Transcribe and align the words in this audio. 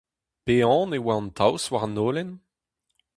Pe 0.45 0.55
anv 0.75 0.91
e 0.97 0.99
oa 1.05 1.13
an 1.19 1.27
taos 1.37 1.65
war 1.71 1.83
an 1.87 1.99
holen? 2.01 2.29